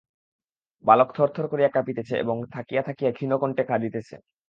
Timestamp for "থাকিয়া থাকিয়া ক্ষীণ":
2.53-3.31